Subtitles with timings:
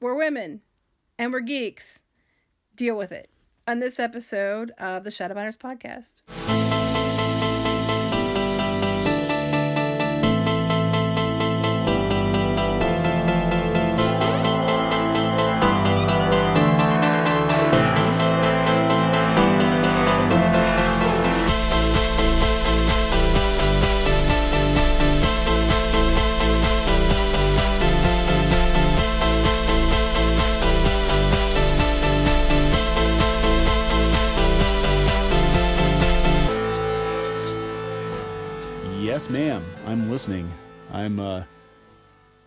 [0.00, 0.60] we're women
[1.18, 2.00] and we're geeks.
[2.76, 3.30] Deal with it.
[3.66, 6.43] On this episode of the Shadowbinders podcast.
[40.26, 40.48] Listening.
[40.90, 41.42] I'm uh,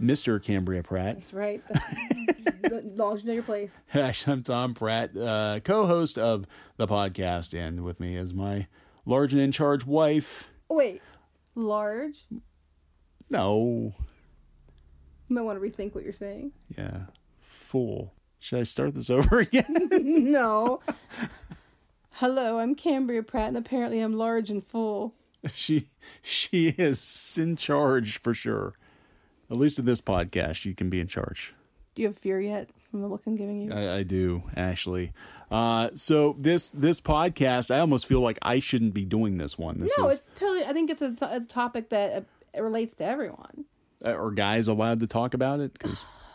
[0.02, 0.42] Mr.
[0.42, 1.20] Cambria Pratt.
[1.20, 1.62] That's right.
[2.64, 3.84] as long as you know your place.
[3.94, 8.66] Actually, I'm Tom Pratt, uh, co-host of the podcast, and with me is my
[9.06, 10.50] large and in charge wife.
[10.72, 11.04] Oh, wait,
[11.54, 12.26] large?
[13.30, 13.94] No,
[15.28, 16.54] You might want to rethink what you're saying.
[16.76, 17.02] yeah,
[17.42, 18.12] fool.
[18.40, 19.88] Should I start this over again?
[19.92, 20.80] No.
[22.14, 25.14] Hello, I'm Cambria Pratt, and apparently I'm large and full.
[25.54, 25.90] she
[26.22, 28.74] she is in charge for sure.
[29.50, 31.54] At least in this podcast, you can be in charge.
[31.96, 33.74] Do you have fear yet from the look I'm giving you?
[33.74, 35.14] I, I do Ashley.
[35.50, 39.80] Uh, so this this podcast, I almost feel like I shouldn't be doing this one.
[39.80, 40.66] This no, is it's totally.
[40.66, 43.66] I think it's a, it's a topic that uh, relates to everyone.
[44.04, 45.74] uh, are guys allowed to talk about it?
[45.74, 46.04] Because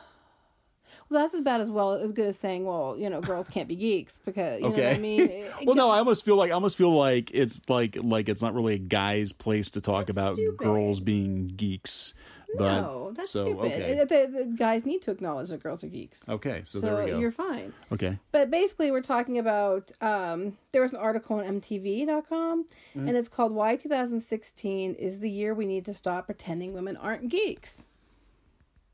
[1.08, 3.76] Well, that's about as well as good as saying, well, you know, girls can't be
[3.76, 5.20] geeks because you know what I mean.
[5.30, 8.40] It- well, no, I almost feel like I almost feel like it's like like it's
[8.42, 10.56] not really a guy's place to talk about stupid.
[10.58, 12.14] girls being geeks.
[12.58, 13.64] But no, that's so stupid.
[13.72, 14.04] okay, The,
[14.44, 16.28] the guys need to acknowledge that girls are geeks.
[16.28, 17.18] okay, so, So, there we go.
[17.18, 17.72] you're fine.
[17.90, 19.90] Okay, But basically, we're talking about.
[20.02, 23.08] Um, there was an article on MTV.com, Mm-hmm.
[23.08, 27.30] and it's called "Why 2016 is the year we need to stop pretending women aren't
[27.30, 27.84] geeks."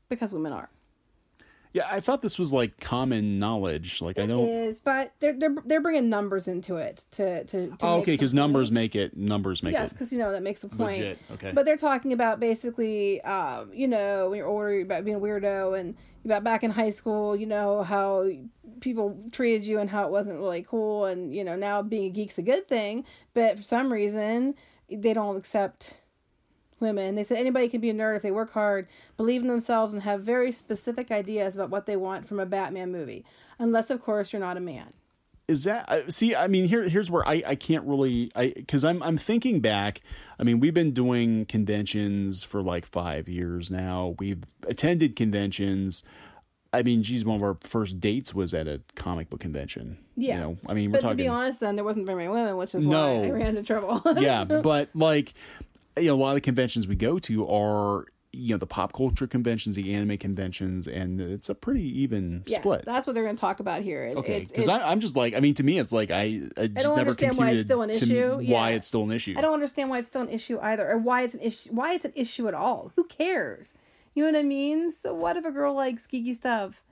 [0.07, 0.69] Because women are.
[1.71, 4.01] Yeah, I thought this was like common knowledge.
[4.01, 4.47] Like I don't.
[4.47, 7.67] is, but they're they're they're bringing numbers into it to to.
[7.67, 9.15] to Oh, okay, because numbers make it.
[9.15, 9.83] Numbers make Yes, it.
[9.83, 10.97] Yes, because you know that makes a point.
[10.97, 11.51] Legit, okay.
[11.53, 15.19] But they're talking about basically, um, you know, when you're older, you're about being a
[15.19, 18.27] weirdo, and about back in high school, you know how
[18.81, 22.09] people treated you and how it wasn't really cool, and you know now being a
[22.09, 24.55] geek's a good thing, but for some reason
[24.91, 25.93] they don't accept
[26.81, 27.15] women.
[27.15, 30.03] They said anybody can be a nerd if they work hard, believe in themselves, and
[30.03, 33.25] have very specific ideas about what they want from a Batman movie,
[33.57, 34.93] unless of course you're not a man.
[35.47, 38.83] is that uh, see i mean here here's where i i can't really i because
[38.85, 40.01] i'm i'm thinking back
[40.39, 46.03] i mean we've been doing conventions for like five years now we've attended conventions
[46.71, 50.35] i mean geez one of our first dates was at a comic book convention Yeah.
[50.35, 52.55] you know i mean we're But to be honest, then there wasn't very many women,
[52.57, 53.21] which is No.
[53.21, 54.03] why I ran into trouble.
[54.21, 55.33] yeah but like
[56.01, 58.93] you know a lot of the conventions we go to are you know the pop
[58.93, 63.23] culture conventions the anime conventions and it's a pretty even Yeah, split That's what they're
[63.23, 64.13] going to talk about here.
[64.15, 66.95] Okay, because I'm just like, I mean, to me, it's like I, I just don't
[66.95, 68.35] never understand why it's still an issue.
[68.35, 68.75] why Yeah.
[68.75, 69.33] it's still an issue.
[69.35, 71.71] I don't understand why it's still an issue either, or why it's an issue.
[71.71, 72.91] Why it's an issue at all?
[72.95, 73.73] Who cares?
[74.13, 74.91] You know what I mean?
[74.91, 76.83] So what if a girl likes geeky stuff?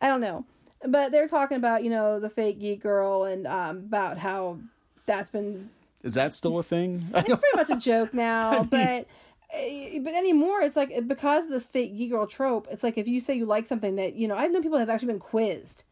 [0.00, 0.44] I don't know,
[0.86, 4.58] but they're talking about you know the fake geek girl and um, about how
[5.06, 5.70] that's been
[6.02, 7.08] Is that still a thing?
[7.14, 9.06] it's pretty much a joke now, but
[9.52, 12.68] eh, but anymore it's like because of this fake geek girl trope.
[12.70, 14.88] It's like if you say you like something that you know, I've known people that
[14.88, 15.84] have actually been quizzed.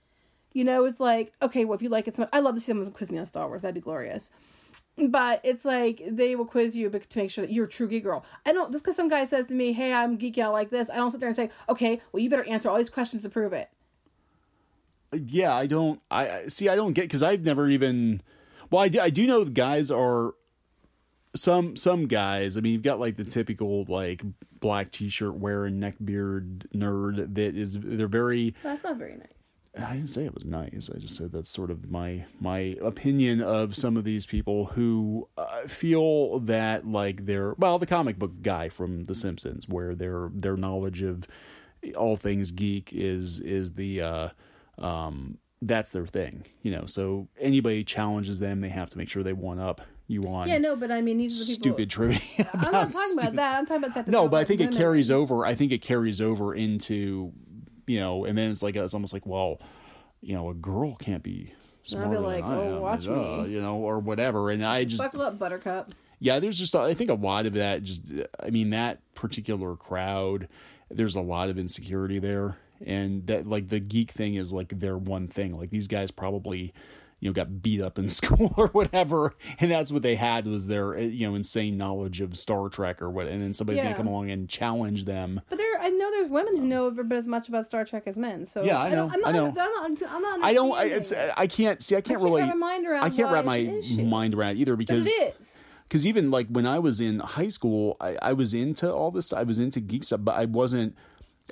[0.55, 2.61] You know, it's like okay, well if you like it, so much, I love to
[2.61, 3.63] see someone quiz me on Star Wars.
[3.63, 4.31] That'd be glorious.
[4.97, 8.03] But it's like they will quiz you to make sure that you're a true geek
[8.03, 8.25] girl.
[8.45, 10.91] I don't just because some guy says to me, "Hey, I'm geeky out like this."
[10.91, 13.29] I don't sit there and say, "Okay, well you better answer all these questions to
[13.29, 13.69] prove it."
[15.13, 16.01] yeah, I don't.
[16.11, 16.69] I I- see.
[16.69, 18.21] I don't get because I've never even.
[18.71, 20.35] Well, I do, I do know the guys are
[21.35, 22.57] some some guys.
[22.57, 24.23] I mean, you've got like the typical like
[24.61, 29.29] black t-shirt wearing neck beard nerd that is they're very That's not very nice.
[29.79, 30.91] I didn't say it was nice.
[30.93, 35.29] I just said that's sort of my my opinion of some of these people who
[35.37, 40.31] uh, feel that like they're well the comic book guy from The Simpsons, where their
[40.35, 41.29] their knowledge of
[41.97, 44.29] all things geek is is the uh,
[44.79, 46.87] um, that's their thing, you know.
[46.87, 50.59] So anybody challenges them, they have to make sure they one up you on Yeah,
[50.59, 51.63] no, but I mean these are the people.
[51.63, 52.51] stupid trivia.
[52.55, 53.59] I'm not talking about that.
[53.59, 54.09] I'm talking about that.
[54.09, 55.45] no, but I think it carries over.
[55.45, 57.33] I think it carries over into,
[57.87, 59.61] you know, and then it's like it's almost like, well,
[60.21, 61.53] you know, a girl can't be
[61.83, 63.11] smarter like, than I "Oh, am, watch uh,
[63.43, 64.51] me." you know, or whatever.
[64.51, 65.93] And I just, Buckle up, Buttercup.
[66.21, 67.83] yeah, there's just, I think a lot of that.
[67.83, 68.03] Just,
[68.43, 70.49] I mean, that particular crowd,
[70.91, 74.97] there's a lot of insecurity there, and that like the geek thing is like their
[74.97, 75.57] one thing.
[75.59, 76.73] Like these guys probably.
[77.21, 80.69] you know got beat up in school or whatever and that's what they had was
[80.69, 83.87] their uh, you know insane knowledge of star trek or what and then somebody's Yeah.
[83.87, 87.11] gonna come along and challenge them But there, I know there's women who know bit
[87.19, 88.47] as much about Star Trek as men.
[88.47, 89.47] So Yeah, I don't- know, I'm not, I know.
[89.49, 92.43] I'm not, I'm not i don't I, it's i can't see i can't, can't really
[92.43, 94.05] wrap my mind around i can't wrap my it's an issue.
[94.09, 95.11] mind around either because
[95.89, 99.33] because even like when I was in high school, I, I was into all this.
[99.33, 100.95] I was into geek stuff, but I wasn't.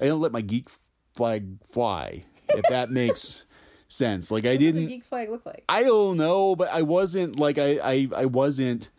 [0.00, 0.68] I didn't let my geek
[1.16, 2.24] flag fly.
[2.48, 3.44] If that makes
[3.88, 4.86] sense, like I What a didn't.
[4.86, 5.64] geek flag look like?
[5.68, 8.90] I don't know, but I wasn't like I I, I wasn't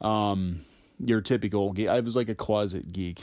[0.00, 0.60] um
[0.98, 1.88] your typical geek.
[1.88, 3.22] I was like a closet geek,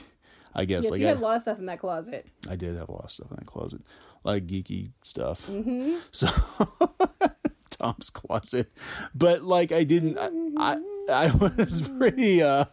[0.55, 0.83] I guess.
[0.85, 2.25] Yes, like you I, had a lot of stuff in that closet.
[2.49, 3.81] I did have a lot of stuff in that closet,
[4.23, 5.47] like geeky stuff.
[5.47, 5.97] Mm-hmm.
[6.11, 6.27] So
[7.69, 8.71] Tom's closet,
[9.15, 10.17] but like I didn't.
[10.17, 10.77] I I,
[11.09, 12.65] I was pretty uh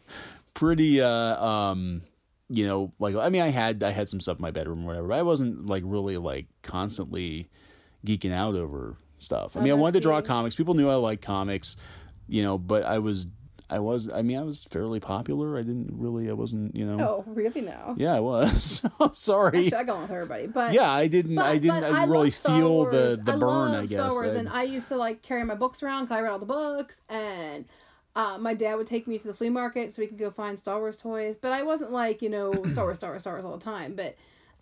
[0.54, 1.08] pretty uh
[1.44, 2.02] um
[2.52, 4.86] you know like I mean I had I had some stuff in my bedroom or
[4.88, 7.48] whatever, but I wasn't like really like constantly
[8.04, 9.56] geeking out over stuff.
[9.56, 10.54] I oh, mean I Oh, wanted to draw comics.
[10.56, 11.76] People knew I liked comics,
[12.28, 13.26] you know, but I was.
[13.72, 14.10] I was.
[14.12, 15.56] I mean, I was fairly popular.
[15.56, 16.28] I didn't really.
[16.28, 16.74] I wasn't.
[16.74, 16.98] You know.
[17.08, 17.60] Oh, really?
[17.60, 17.94] No.
[17.96, 18.82] Yeah, I was.
[19.12, 19.66] Sorry.
[19.66, 21.36] Actually, I go with everybody, but Yeah, I didn't.
[21.36, 23.40] But, I didn't I I really feel the the I burn.
[23.40, 23.90] love I guess.
[23.90, 26.32] Star Wars, I- and I used to like carry my books around because I read
[26.32, 27.64] all the books, and
[28.16, 30.58] uh, my dad would take me to the flea market so we could go find
[30.58, 31.36] Star Wars toys.
[31.36, 33.94] But I wasn't like you know Star Wars, Star Wars, Star Wars all the time.
[33.94, 34.16] But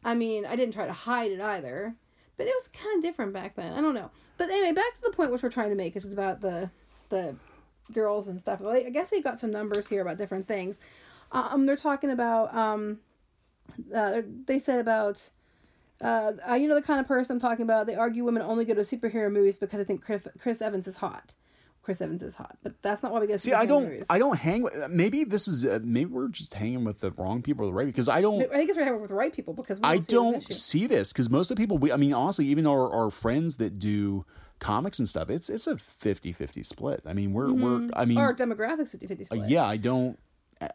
[0.05, 1.95] I mean, I didn't try to hide it either.
[2.37, 3.73] But it was kind of different back then.
[3.73, 4.11] I don't know.
[4.37, 6.71] But anyway, back to the point which we're trying to make, which is about the
[7.09, 7.35] the
[7.93, 8.61] girls and stuff.
[8.61, 10.79] Well, I guess they got some numbers here about different things.
[11.33, 13.00] Um, they're talking about um,
[13.95, 15.29] uh, they said about
[16.00, 17.87] uh, uh, you know the kind of person I'm talking about.
[17.87, 20.99] They argue women only go to superhero movies because I think Chris, Chris Evans is
[20.99, 21.33] hot.
[21.88, 23.85] Chris Evans is hot, but that's not why we go to See, I don't.
[23.85, 24.05] movies.
[24.11, 24.62] I don't hang.
[24.62, 25.64] with Maybe this is.
[25.64, 28.43] Uh, maybe we're just hanging with the wrong people or the right because I don't.
[28.43, 31.14] I think it's right with the right people because we I see don't see this
[31.14, 31.90] because most of the people we.
[31.90, 34.26] I mean, honestly, even our our friends that do
[34.58, 37.00] comics and stuff, it's it's a 50-50 split.
[37.06, 37.88] I mean, we're we're.
[37.94, 39.40] I mean, Our demographics 50 50 split.
[39.40, 40.19] uh, yeah, I don't.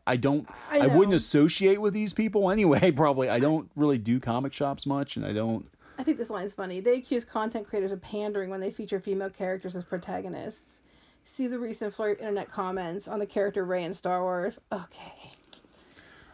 [0.07, 0.49] I don't.
[0.71, 2.89] I I, wouldn't associate with these people anyway.
[2.89, 5.67] Probably, I don't really do comic shops much, and I don't.
[5.99, 6.79] I think this line's funny.
[6.79, 10.81] They accuse content creators of pandering when they feature female characters as protagonists.
[11.23, 14.59] See the recent flurry of internet comments on the character Rey in Star Wars.
[14.71, 15.31] Okay.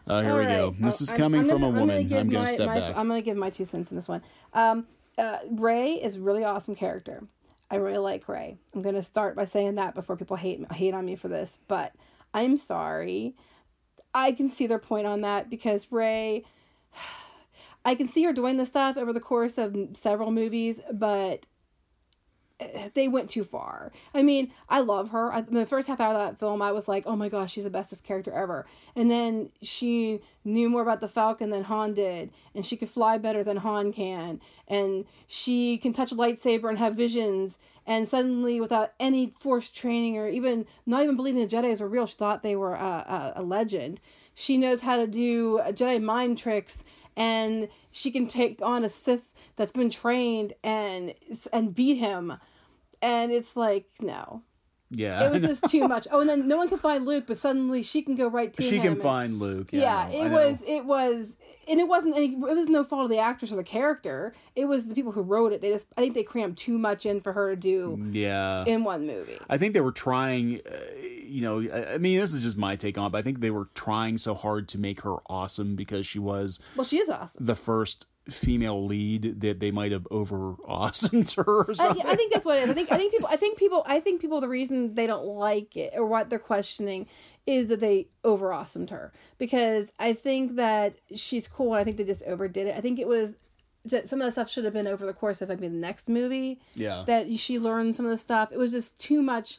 [0.06, 0.56] Uh, here All we right.
[0.56, 0.74] go.
[0.78, 2.12] This Oh, is I'm- coming I'm from gonna- a woman.
[2.12, 2.96] I'm, going to step my- back.
[2.96, 4.22] I'm going to give my two cents in this one.
[4.52, 7.22] Um, uh, Rey is a really awesome character.
[7.70, 8.56] I really like Rey.
[8.74, 11.58] I'm going to start by saying that before people hate hate on me for this,
[11.68, 11.94] but
[12.34, 13.36] I'm sorry.
[14.12, 16.44] I can see their point on that because Rey.
[17.84, 21.46] I can see her doing this stuff over the course of several movies, but
[22.94, 23.92] they went too far.
[24.14, 25.32] I mean, I love her.
[25.32, 27.64] I, the first half hour of that film, I was like, "Oh my gosh, she's
[27.64, 28.66] the bestest character ever."
[28.96, 33.18] And then she knew more about the Falcon than Han did, and she could fly
[33.18, 37.58] better than Han can, and she can touch a lightsaber and have visions.
[37.86, 42.06] And suddenly, without any force training or even not even believing the Jedi's were real,
[42.06, 44.00] she thought they were a, legend.
[44.34, 46.84] She knows how to do Jedi mind tricks,
[47.16, 51.14] and she can take on a Sith that's been trained and
[51.52, 52.38] and beat him
[53.02, 54.42] and it's like no.
[54.92, 56.08] Yeah, it was just too much.
[56.10, 58.62] Oh and then no one can find luke but suddenly she can go right to
[58.62, 59.68] she him can and- find Luke.
[59.72, 61.36] Yeah, yeah, I know, I it was it was
[61.68, 64.34] and it wasn't any, it was no fault of the actress or the character.
[64.56, 65.60] It was the people who wrote it.
[65.60, 68.82] They just i think they crammed too much in for her to do Yeah, in
[68.82, 69.38] one movie.
[69.48, 70.60] I think they were trying.
[70.68, 70.76] Uh,
[71.24, 73.38] you know, I, I mean, this is just my take on it, but I think
[73.38, 77.08] they were trying so hard to make her awesome because she was well she is
[77.08, 77.44] awesome.
[77.44, 82.06] the first female lead that they might have over awesomed her or I, something.
[82.06, 82.70] I think that's what it is.
[82.70, 85.26] I think I think people I think people I think people the reason they don't
[85.26, 87.06] like it or what they're questioning
[87.46, 91.96] is that they over awesomed her because I think that she's cool and I think
[91.96, 92.76] they just overdid it.
[92.76, 93.34] I think it was
[93.86, 95.80] that some of the stuff should have been over the course of like maybe the
[95.80, 96.60] next movie.
[96.74, 97.04] Yeah.
[97.06, 98.52] That she learned some of the stuff.
[98.52, 99.58] It was just too much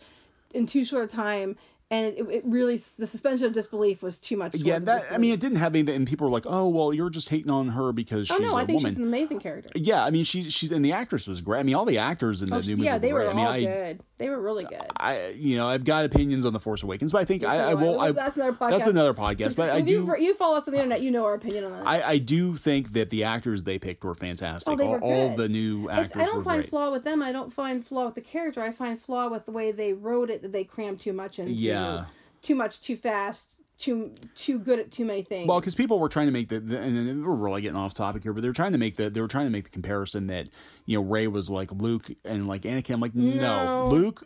[0.53, 1.57] in too short a time
[1.91, 4.55] and it, it really the suspension of disbelief was too much.
[4.55, 7.11] yeah, that I mean, it didn't have anything, and people were like, "Oh, well, you're
[7.11, 9.39] just hating on her because she's Oh no, a I think woman." she's an amazing
[9.39, 9.69] character.
[9.75, 11.59] yeah, I mean, she's she's and the actress was great.
[11.59, 13.33] I mean, all the actors in the Oh, new movie yeah, they were were great.
[13.33, 13.99] I mean, all I, good.
[14.17, 14.79] They were really good.
[14.97, 17.63] I, you know, I've got opinions on the Force Awakens, but I think I, so
[17.63, 17.73] I I.
[17.73, 17.99] will.
[17.99, 18.69] I, That's another podcast.
[18.69, 19.93] That's another podcast, but I do.
[19.93, 21.87] You, you follow us on the internet, you know our opinion on that.
[21.87, 24.71] I, I do think that the actors they picked were fantastic.
[24.71, 25.37] Oh, they all, were all good.
[25.37, 26.69] the new It's- actors I don't find great.
[26.69, 27.21] flaw with them.
[27.23, 28.61] I don't find flaw with the character.
[28.61, 30.43] I find flaw with the way they wrote it.
[30.43, 31.51] That they crammed too much into.
[31.51, 31.80] Yeah.
[32.41, 33.45] Too much, too fast,
[33.77, 35.47] too too good at too many things.
[35.47, 38.23] Well, because people were trying to make the, the, and we're really getting off topic
[38.23, 40.27] here, but they were trying to make the, they were trying to make the comparison
[40.27, 40.49] that
[40.85, 42.93] you know Rey was like Luke and like Anakin.
[42.93, 43.87] I'm like, no, No.
[43.89, 44.25] Luke,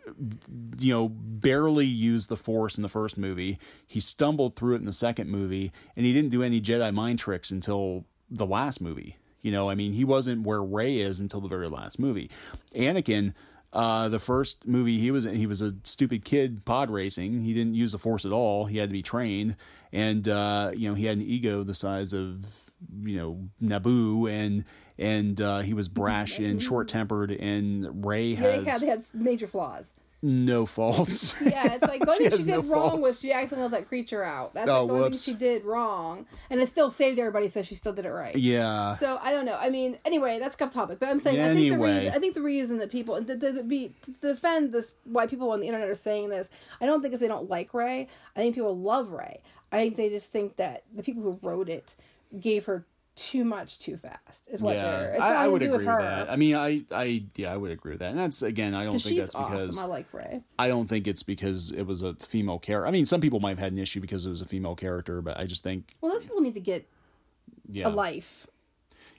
[0.78, 3.58] you know, barely used the Force in the first movie.
[3.86, 7.18] He stumbled through it in the second movie, and he didn't do any Jedi mind
[7.18, 9.16] tricks until the last movie.
[9.42, 12.30] You know, I mean, he wasn't where Rey is until the very last movie.
[12.74, 13.32] Anakin.
[13.76, 17.42] Uh, the first movie he was in, he was a stupid kid pod racing.
[17.42, 18.64] He didn't use the force at all.
[18.64, 19.54] He had to be trained,
[19.92, 22.46] and uh, you know he had an ego the size of
[23.02, 24.64] you know Naboo, and
[24.98, 27.30] and uh, he was brash and short tempered.
[27.30, 29.92] And Rey Yeah, has had, had major flaws.
[30.22, 31.34] No faults.
[31.42, 33.02] Yeah, it's like the only She thing she did no wrong faults.
[33.02, 34.54] was she accidentally let that creature out.
[34.54, 37.48] That's Oh, like the only thing she did wrong, and it still saved everybody.
[37.48, 38.34] So she still did it right.
[38.34, 38.94] yeah.
[38.96, 39.56] So I don't know.
[39.60, 40.98] I mean, anyway, that's a off topic.
[40.98, 43.52] But I'm saying I think the reason I think the reason that people to, to,
[43.52, 47.02] to be to defend this why people on the internet are saying this, I don't
[47.02, 48.08] think it's they don't like Rey.
[48.34, 49.40] I think people love Rey.
[49.70, 51.94] I think they just think that the people who wrote it
[52.40, 52.84] gave her
[53.16, 54.46] too much too fast.
[54.48, 55.12] Is what they're.
[55.12, 56.02] It's I, I would agree with her.
[56.02, 56.30] that.
[56.30, 58.10] I mean, I, I, yeah, I would agree with that.
[58.10, 59.84] And that's again, I don't think that's because awesome.
[59.84, 60.42] I like Rey.
[60.58, 62.86] I don't think it's because it was a female character.
[62.86, 65.22] I mean, some people might have had an issue because it was a female character,
[65.22, 66.86] but I just think, Well, those people need to get
[67.70, 68.46] yeah, a life.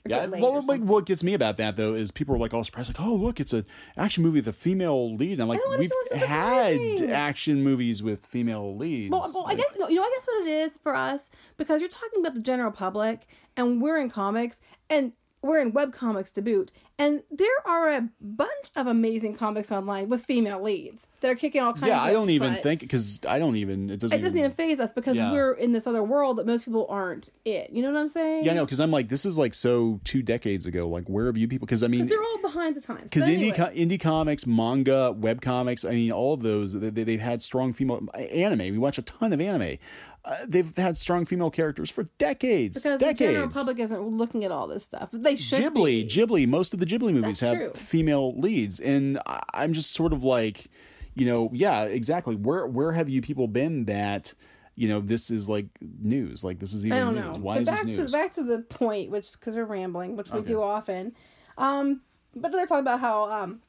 [0.06, 0.26] Yeah.
[0.26, 3.00] Well, like, what gets me about that though is people are like all surprised, like,
[3.00, 5.32] oh, look, it's an action movie with a female lead.
[5.32, 9.10] And I'm like, we've understand what's so had action movies with female leads.
[9.10, 11.90] Well, well I guess you know, I guess what it is for us because you're
[11.90, 13.26] talking about the general public,
[13.56, 18.08] and we're in comics, and we're in web comics to boot, and there are a
[18.20, 21.86] bunch of amazing comics online with female leads that are kicking all kinds.
[21.86, 24.18] yeah, I don't even think because I don't even it doesn't.
[24.18, 25.30] it doesn't even faze us because Yeah.
[25.32, 27.66] we're in this other world that most people aren't in.
[27.70, 28.44] You know what I'm saying?
[28.44, 30.88] yeah, no, because I'm like, this is like so two decades ago.
[30.88, 31.66] Like, where have you people?
[31.66, 33.02] Because I mean, They're all behind the times.
[33.04, 37.04] because indie co- indie comics, manga, web comics, I mean, all of those they, they-
[37.04, 38.58] they've had strong female anime.
[38.58, 39.78] We watch a ton of anime.
[40.24, 42.82] Uh, they've had strong female characters for decades.
[42.82, 45.08] because the general public isn't looking at all this stuff.
[45.12, 46.04] They should Ghibli, be.
[46.06, 46.46] Ghibli.
[46.48, 47.70] Most of the Ghibli movies That's have true.
[47.74, 49.18] female leads, and
[49.54, 50.66] I'm just sort of like,
[51.14, 52.34] you know, yeah, exactly.
[52.36, 54.34] Where where have you people been that?
[54.74, 56.44] You know, this is like news.
[56.44, 57.24] Like this is even I don't news.
[57.24, 57.42] know.
[57.42, 58.12] Why but is back this to news?
[58.12, 61.14] back to the point, which because we're rambling, which we do often.
[61.56, 62.02] Um,
[62.36, 63.60] but they're talking about how um,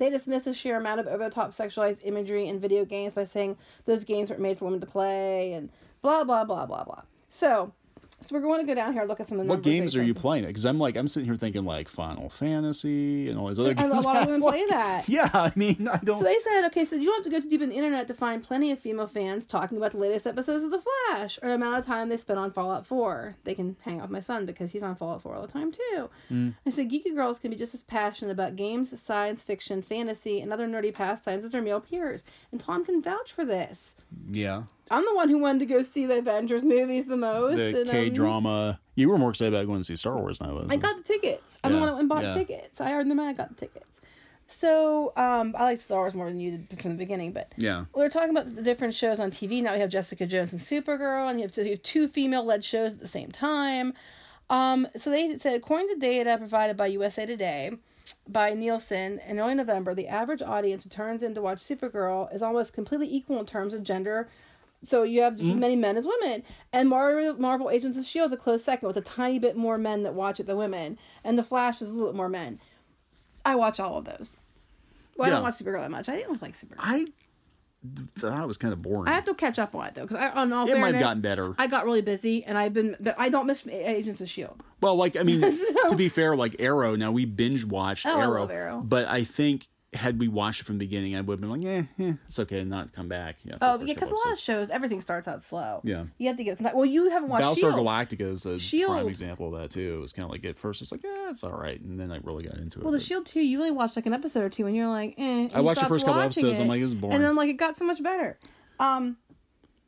[0.00, 3.24] they dismiss a sheer amount of over the top sexualized imagery in video games by
[3.24, 7.02] saying those games weren't made for women to play and blah blah blah blah blah.
[7.28, 7.72] So,
[8.20, 9.96] so we're going to go down here and look at some of the What games
[9.96, 10.44] are you playing?
[10.44, 13.78] Because I'm like, I'm sitting here thinking like Final Fantasy and all these other And
[13.78, 14.04] games.
[14.04, 15.08] a lot of women play that.
[15.08, 16.18] Yeah, I mean, I don't.
[16.18, 18.06] So they said, okay, so you don't have to go too deep in the internet
[18.08, 21.48] to find plenty of female fans talking about the latest episodes of The Flash or
[21.48, 23.36] the amount of time they spent on Fallout 4.
[23.44, 25.72] They can hang out with my son because he's on Fallout 4 all the time
[25.72, 26.10] too.
[26.30, 26.54] Mm.
[26.66, 30.52] I said, geeky girls can be just as passionate about games, science fiction, fantasy, and
[30.52, 32.24] other nerdy pastimes as their male peers.
[32.52, 33.96] And Tom can vouch for this.
[34.30, 37.56] yeah, I'm the one who wanted to go see the Avengers movies the most.
[37.56, 38.80] the and, um, K drama.
[38.96, 40.68] You were more excited about going to see Star Wars than I was.
[40.68, 41.58] I got the tickets.
[41.62, 42.34] I'm the one that went and bought yeah.
[42.34, 42.80] tickets.
[42.80, 44.00] I earned them and I got the tickets.
[44.48, 47.84] So um, I like Star Wars more than you did from the beginning, but yeah.
[47.94, 49.62] we were talking about the different shows on TV.
[49.62, 52.94] Now we have Jessica Jones and Supergirl, and you have, you have two female-led shows
[52.94, 53.94] at the same time.
[54.50, 57.70] Um, so they said, according to data provided by USA Today,
[58.28, 62.42] by Nielsen, in early November, the average audience who turns in to watch Supergirl is
[62.42, 64.28] almost completely equal in terms of gender.
[64.82, 65.60] So you have just as mm-hmm.
[65.60, 68.96] many men as women, and Marvel, Marvel Agents of Shield is a close second with
[68.96, 71.92] a tiny bit more men that watch it than women, and The Flash is a
[71.92, 72.60] little bit more men.
[73.44, 74.36] I watch all of those.
[75.16, 76.08] Well, I don't watch Supergirl that much.
[76.08, 76.76] I didn't like Supergirl.
[76.78, 77.06] I
[78.18, 79.10] thought it was kind of boring.
[79.10, 81.02] I have to catch up on it though, because I, on all It might have
[81.02, 81.54] gotten better.
[81.58, 84.62] I got really busy, and I've been, but I don't miss Agents of Shield.
[84.80, 86.96] Well, like I mean, So- to be fair, like Arrow.
[86.96, 88.80] Now we binge watched Oh, I Arrow, love Arrow.
[88.82, 91.64] but I think had we watched it from the beginning, I would have been like,
[91.64, 93.36] eh, eh it's okay, and not come back.
[93.44, 95.80] Yeah, Oh, yeah, because a lot of shows, everything starts out slow.
[95.82, 96.04] Yeah.
[96.18, 96.76] you have to give it some time.
[96.76, 97.74] Well, you haven't watched Battlestar Shield.
[97.86, 98.92] Galactica is a Shield.
[98.92, 99.96] prime example of that too.
[99.98, 102.12] It was kind of like at first it's like, yeah, it's all right, and then
[102.12, 102.84] I really got into it.
[102.84, 104.88] Well, the but- Shield too, you only watched like an episode or two, and you're
[104.88, 105.22] like, eh.
[105.22, 107.16] and I watched the first couple episodes, I'm like, this is boring.
[107.16, 108.38] And then like it got so much better.
[108.78, 109.16] Um,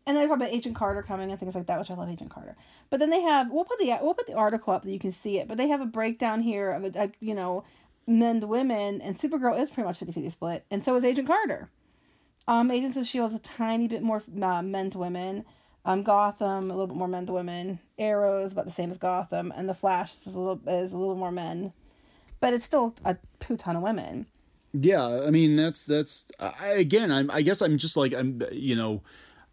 [0.06, 2.08] and then I talk about Agent Carter coming and things like that, which I love
[2.08, 2.56] Agent Carter.
[2.90, 5.12] But then they have we'll put the we'll put the article up that you can
[5.12, 5.46] see it.
[5.46, 7.64] But they have a breakdown here of a, a you know
[8.06, 11.70] men to women, and Supergirl is pretty much 50-50 split, and so is Agent Carter.
[12.48, 15.44] Um, Agents of Shield is a tiny bit more uh, men to women.
[15.84, 17.80] Um, Gotham a little bit more men to women.
[17.98, 20.96] Arrow is about the same as Gotham, and the Flash is a little is a
[20.96, 21.72] little more men,
[22.40, 24.26] but it's still a poo ton of women.
[24.72, 27.10] Yeah, I mean that's that's I, again.
[27.10, 29.02] I'm I guess I'm just like I'm you know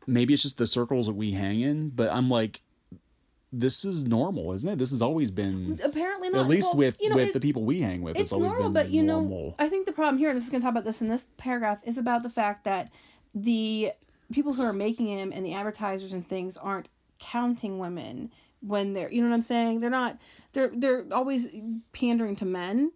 [0.05, 2.61] maybe it's just the circles that we hang in, but I'm like
[3.51, 4.77] this is normal, isn't it?
[4.77, 6.41] This has always been Apparently not.
[6.41, 8.15] at least Well, with you know, with it- the people we hang with.
[8.15, 9.55] It's, it's always normal, been but you know, normal.
[9.57, 11.25] I think the problem here, and this is going to talk about this in this
[11.37, 12.91] paragraph, is about the fact that
[13.33, 13.91] the
[14.31, 16.87] people who are making him and the advertisers and things aren't
[17.19, 19.79] counting women when they're, you know what I'm saying?
[19.79, 20.17] They're not.
[20.53, 21.47] They're they're always
[21.93, 22.91] pandering to men,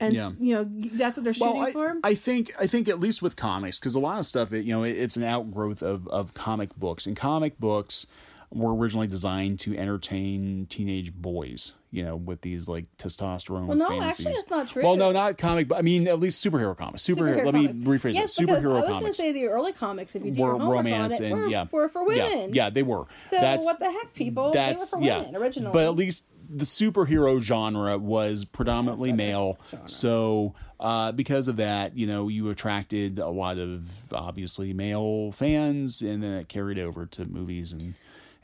[0.00, 0.32] and Yeah.
[0.38, 1.96] you know that's what they're shooting well, I, for.
[2.04, 4.72] I think I think at least with comics, because a lot of stuff, it, you
[4.72, 7.06] know, it, it's an outgrowth of of comic books.
[7.06, 8.06] And comic books,
[8.50, 11.72] were originally designed to entertain teenage boys.
[11.90, 13.66] You know, with these like testosterone.
[13.66, 14.26] Well, no, fantasies.
[14.26, 14.82] actually, that's not true.
[14.82, 17.02] Well, no, not comic, but I mean at least superhero comics.
[17.02, 17.46] Superhero.
[17.46, 17.74] let comics.
[17.76, 20.22] me rephrase yes, because Superhero I was going comics to say the early comics, if
[20.22, 22.52] you do were romance it, and were, yeah, were for women.
[22.52, 23.04] Yeah, they were.
[23.30, 24.52] So that's, what the heck, people?
[24.52, 25.38] That's they were for yeah.
[25.38, 25.72] originally.
[25.72, 29.58] But at least the superhero genre was predominantly male.
[29.86, 36.00] So uh, because of that, you know, you attracted a lot of obviously male fans,
[36.02, 37.94] and then it carried over to movies and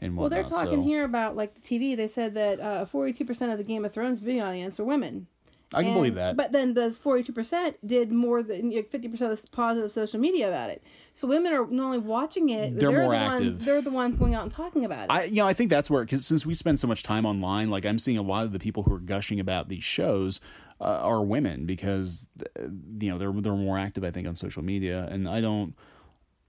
[0.01, 1.97] and well, they're talking so here about like the TV.
[1.97, 5.27] They said that uh, forty-two percent of the Game of Thrones video audience are women.
[5.73, 6.37] I can And- believe that.
[6.37, 10.49] But then those forty-two percent did more than fifty percent of the positive social media
[10.49, 10.83] about it.
[11.15, 13.47] So women are not only watching it, They're they're, more the active.
[13.55, 13.65] ones.
[13.65, 15.11] They're the ones going out and talking about it.
[15.11, 17.71] I you know I think that's where because since we spend so much time online,
[17.71, 20.41] like I'm seeing a lot of the people who are gushing about these shows
[20.81, 22.27] uh, are women because
[22.59, 22.63] uh,
[23.01, 25.75] you know they're they're more active I think on social media, and I don't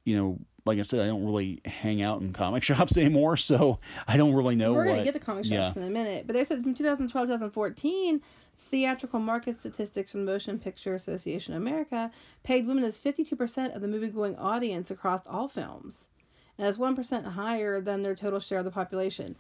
[0.04, 3.80] you know like I said I don't really hang out in comic shops anymore, so
[4.08, 4.74] I don't really know.
[4.74, 5.82] We're what, to get the comic shops yeah.
[5.82, 6.28] in a minute.
[6.28, 8.22] But they said from 2012 2014,
[8.58, 12.12] theatrical market statistics from the Motion Picture Association of America
[12.44, 16.10] paid women as 52% of the movie going audience across all films.
[16.58, 19.36] And that's 1% higher than their total share of the population.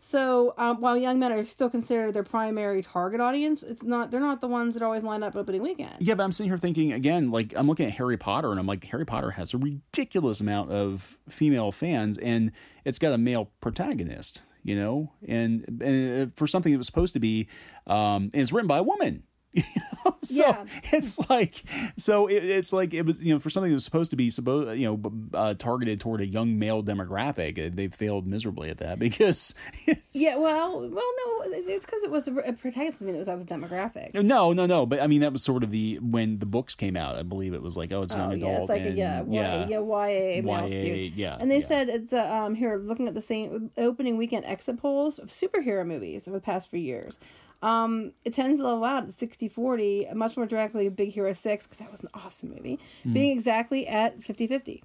[0.00, 4.10] So um, while young men are still considered their primary target audience, it's not.
[4.10, 5.96] They're not the ones that always line up opening weekend.
[5.98, 8.66] Yeah, but I'm sitting here thinking again, like I'm looking at Harry Potter, and I'm
[8.66, 12.52] like, Harry Potter has a ridiculous amount of female fans, and
[12.84, 17.20] it's got a male protagonist, you know, and, and for something that was supposed to
[17.20, 17.48] be,
[17.86, 19.24] um, and it's written by a woman.
[19.54, 20.16] You know?
[20.22, 20.64] So Yeah.
[20.92, 21.62] it's like,
[21.96, 24.30] so it, it's like it was, you know, for something that was supposed to be
[24.30, 28.78] supposed, you know, uh, targeted toward a young male demographic, uh, they failed miserably at
[28.78, 29.54] that because
[29.86, 33.02] it's, Yeah, well, well, no, it's because it was a, a protagonist.
[33.02, 34.14] I mean, it was that was demographic.
[34.14, 34.86] No, no, no.
[34.86, 37.16] But I mean, that was sort of the when the books came out.
[37.16, 38.52] I believe it was like, oh, it's young Oh, adult.
[38.52, 41.66] yeah, it's like a, yeah, yeah, yeah, YA, male YA, yeah, And they yeah.
[41.66, 45.86] said it's uh, um here looking at the same opening weekend exit polls of superhero
[45.86, 47.18] movies over the past few years.
[47.60, 51.78] Um, it tends to level out at 60-40, much more directly Big Hero 6 because
[51.78, 52.78] that was an awesome movie,
[53.12, 54.80] being exactly at 50-50.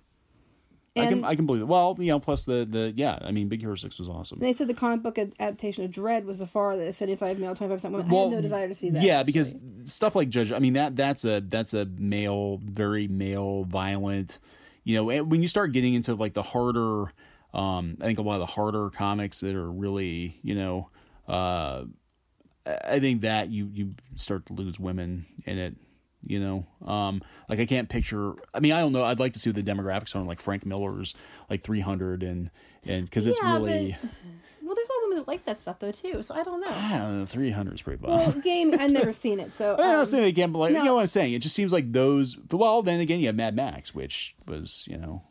[0.96, 1.02] Hmm.
[1.02, 1.66] I can I can believe it.
[1.66, 3.18] Well, you know, plus the the yeah.
[3.22, 4.40] I mean, Big Hero Six was awesome.
[4.40, 8.02] they said the comic book adaptation of Dredd was the farthest, 75 male, 25% women.
[8.02, 9.02] I had no desire to see that.
[9.02, 9.26] Yeah, actually.
[9.26, 10.52] because stuff like Judge.
[10.52, 14.38] I mean that that's a that's a male, very male, violent.
[14.84, 17.12] You know, and when you start getting into like the harder,
[17.54, 20.90] um, I think a lot of the harder comics that are really, you know,
[21.28, 21.86] uh,
[22.66, 25.76] I think that you you start to lose women in it.
[26.26, 28.34] You know, um, like I can't picture.
[28.54, 29.04] I mean, I don't know.
[29.04, 31.16] I'd like to see what the demographics on like Frank Miller's
[31.50, 32.50] like 300 and
[32.86, 33.98] and because it's Yeah, really
[34.62, 36.24] well, there's a lot of women that like that stuff though too.
[36.24, 36.70] So I don't know.
[36.70, 40.00] I don't know, 300 is pretty Well, game I've never seen it, so I'm not
[40.00, 41.34] um, saying can't, but like, you know what I'm saying.
[41.34, 42.38] It just seems like those.
[42.50, 45.24] Well, then again, you have Mad Max, which was, you know,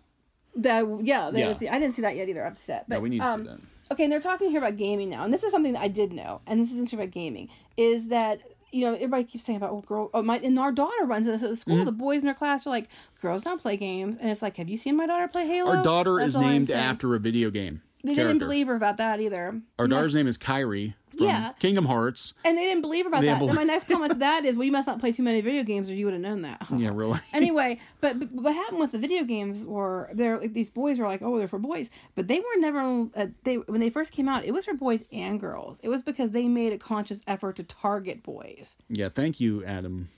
[0.56, 1.52] That yeah, Yeah.
[1.54, 2.44] didn't I didn't see that yet either.
[2.44, 2.84] I'm upset.
[2.86, 3.58] But we need to see um, that.
[3.92, 6.12] Okay, and they're talking here about gaming now, and this is something that I did
[6.12, 7.48] know, and this isn't about gaming.
[7.76, 8.40] Is that
[8.72, 11.34] you know everybody keeps saying about oh girl oh my and our daughter runs this
[11.36, 11.60] at the Mm-hmm.
[11.60, 11.84] school.
[11.84, 12.88] The boys in her class are like
[13.20, 15.76] girls don't play games, and it's like have you seen my daughter play Halo?
[15.76, 17.82] our daughter That's is named after a video game.
[18.04, 18.32] They character.
[18.32, 19.60] didn't believe her about that either.
[19.78, 21.52] Our daughter's name is Kyrie Yeah.
[21.58, 22.34] Kingdom Hearts.
[22.44, 23.40] And they didn't believe about They that.
[23.40, 25.62] didn't my next comment to that is, well, you must not play too many video
[25.62, 26.66] games, or you would have known that.
[26.76, 27.20] Yeah, really.
[27.32, 31.06] anyway, but, but what happened with the video games were they're like these boys were
[31.06, 33.08] like, oh, they're for boys, but they were never.
[33.14, 35.80] Uh, they when they first came out, it was for boys and girls.
[35.82, 38.76] It was because they made a conscious effort to target boys.
[38.88, 40.08] Yeah, thank you, Adam,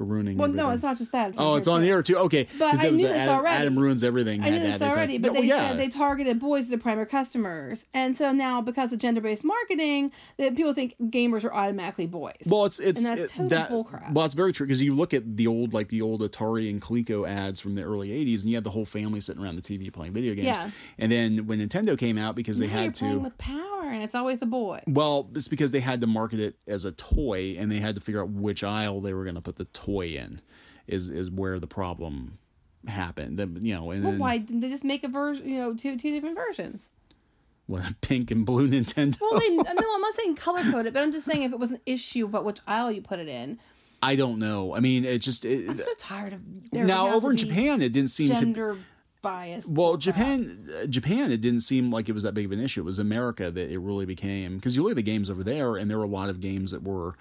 [0.00, 0.38] for ruining.
[0.38, 0.66] Well, everything.
[0.66, 1.34] no, it's not just that.
[1.36, 2.16] Oh, it's on here the air too.
[2.24, 3.56] Okay, But I knew this Adam, already.
[3.56, 4.42] Adam ruins everything.
[4.42, 5.22] I knew this already, time.
[5.22, 5.68] but Yeah, they well, yeah.
[5.68, 10.10] said they targeted boys as their primary customers, and so now because of gender-based marketing,
[10.38, 12.32] that people think gamers are automatically boys.
[12.46, 13.70] Well, it's it's And that's it- total that.
[13.70, 14.12] bullcrap.
[14.14, 16.80] Well, it's very true because you look at the old like the old Atari and
[16.80, 19.62] Coleco ads from the early '80s, and you had the whole family sitting around the
[19.62, 20.46] TV playing video games.
[20.46, 20.70] Yeah.
[20.98, 23.18] And then when Nintendo came out, because they now you're had to.
[23.18, 24.80] with power, and it's always a boy.
[24.86, 28.00] Well, it's because they had to market it as a toy, and they had to
[28.00, 30.40] figure out which aisle they were going to put the toy in.
[30.86, 32.38] Is is where the problem
[32.86, 33.38] happened?
[33.38, 35.48] The, you know, and Well, then why didn't they just make a version?
[35.48, 36.90] You know, two two different versions.
[37.66, 39.18] what, pink and blue Nintendo.
[39.20, 41.58] Well, they, no, I'm not saying color code it, but I'm just saying if it
[41.58, 43.58] was an issue about which aisle you put it in.
[44.02, 44.74] I don't know.
[44.74, 46.40] I mean, it just it, I'm so tired of
[46.72, 48.78] there now over in Japan, it didn't seem to.
[49.22, 49.66] Bias.
[49.66, 52.80] Well, Japan, Japan, it didn't seem like it was that big of an issue.
[52.80, 55.76] It was America that it really became because you look at the games over there,
[55.76, 57.16] and there were a lot of games that were,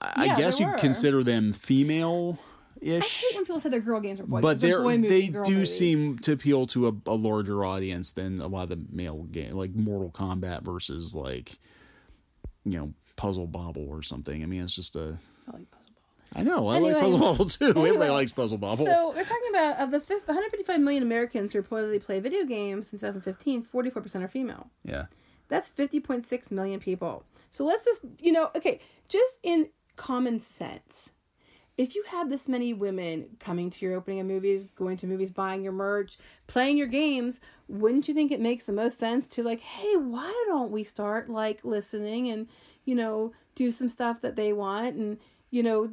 [0.00, 0.78] I, Yeah, I guess you were.
[0.78, 2.38] consider them female
[2.80, 3.24] Ish.
[3.24, 4.40] I hate when people say their girl games are boy.
[4.40, 4.60] But games.
[4.62, 5.76] They're they're, boy movies they do movies.
[5.76, 9.52] seem to appeal to a, a larger audience than a lot of the male game,
[9.52, 11.58] like Mortal Kombat versus like,
[12.64, 14.42] you know, Puzzle Bobble or something.
[14.42, 15.18] I mean, it's just a.
[15.50, 15.66] Like.
[16.34, 16.68] I know.
[16.68, 16.92] I Anyway.
[16.94, 17.68] like Puzzle Bobble too.
[17.68, 18.84] Everybody likes Puzzle Bobble.
[18.86, 22.92] So we're talking about of the fifth, 155 million Americans who reportedly play video games
[22.92, 23.62] in 2015.
[23.62, 24.68] 44 percent are female.
[24.84, 25.06] yeah.
[25.48, 27.22] That's 50.6 million people.
[27.52, 31.12] So let's just, you know, okay, just in common sense,
[31.78, 35.30] if you had this many women coming to your opening of movies, going to movies,
[35.30, 39.44] buying your merch, playing your games, wouldn't you think it makes the most sense to
[39.44, 42.48] like, hey, why don't we start like listening and,
[42.84, 45.18] you know, do some stuff that they want and,
[45.50, 45.90] you know,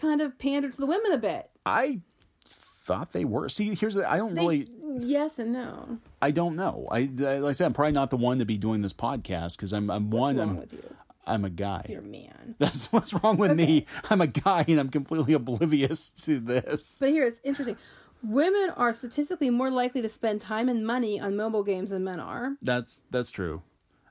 [0.00, 1.50] kind of pander to the women a bit?
[1.66, 2.00] I
[2.44, 3.48] thought they were.
[3.48, 4.10] See, here's the.
[4.10, 4.68] I don't They, really.
[5.00, 5.98] yes and no.
[6.22, 6.88] I don't know.
[6.90, 9.72] I like I said, I'm probably not the one to be doing this podcast because
[9.72, 10.36] I'm I'm What's one.
[10.38, 10.96] wrong I'm with you?
[11.26, 11.84] I'm a guy.
[11.88, 12.56] You're a man.
[12.58, 13.86] That's what's wrong with me.
[14.08, 16.96] I'm a guy and I'm completely oblivious to this.
[16.98, 17.76] But here it's interesting.
[18.22, 22.18] Women are statistically more likely to spend time and money on mobile games than men
[22.20, 22.56] are.
[22.62, 23.62] That's that's true.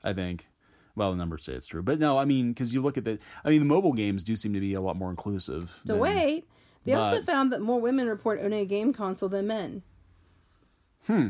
[0.02, 0.46] I think.
[0.96, 3.18] Well, the numbers say it's true, but no, I mean, because you look at the,
[3.44, 5.80] I mean, the mobile games do seem to be a lot more inclusive.
[5.84, 6.48] The than- wait,
[6.84, 9.82] they also found that more women report owning a game console than men.
[11.06, 11.28] Hmm.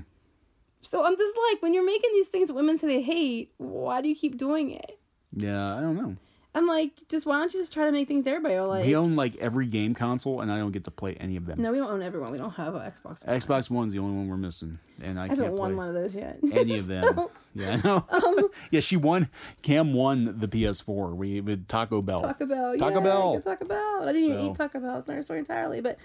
[0.82, 4.08] So I'm just like, when you're making these things women say they hate, why do
[4.08, 4.98] you keep doing it?
[5.32, 6.16] Yeah, I don't know.
[6.52, 8.84] I'm like, just why don't you just try to make things everybody are like?
[8.84, 11.62] We own like every game console, and I don't get to play any of them.
[11.62, 12.32] no, we don't own everyone.
[12.32, 13.24] We don't have an Xbox.
[13.24, 13.38] One.
[13.38, 15.88] Xbox One's the only one we're missing, and I, I can't haven't play won one
[15.88, 16.38] of those yet.
[16.52, 17.28] any of them.
[17.54, 18.06] Yeah, I know.
[18.10, 19.28] Um, yeah, she won.
[19.62, 21.14] Cam won the PS4.
[21.14, 22.20] We with Taco Bell.
[22.20, 22.76] Taco Bell.
[22.78, 23.40] Taco yeah, Bell.
[23.40, 24.02] Taco Bell.
[24.02, 24.98] I didn't even eat Taco Bell.
[24.98, 25.80] It's not another story entirely.
[25.80, 25.98] But,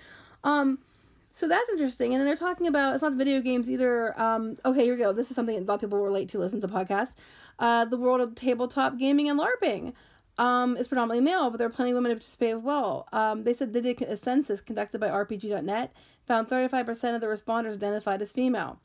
[0.44, 0.78] um,
[1.34, 2.14] so that's interesting.
[2.14, 4.20] And then they're talking about it's not video games either.
[4.20, 5.12] Um, okay, here we go.
[5.12, 6.38] This is something a lot of people relate to.
[6.38, 7.16] Listen to podcasts.
[7.58, 9.94] Uh, the world of tabletop gaming and LARPing.
[10.38, 13.08] Um, is predominantly male, but there are plenty of women who participate as well.
[13.14, 15.94] Um, they said they did a census conducted by RPG.net,
[16.28, 18.80] found 35% of the responders identified as female.